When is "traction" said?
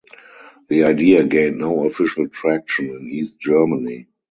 2.27-2.87